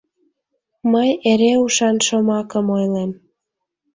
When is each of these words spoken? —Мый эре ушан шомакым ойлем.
—Мый 0.91 1.09
эре 1.31 1.53
ушан 1.63 1.97
шомакым 2.07 2.65
ойлем. 2.77 3.11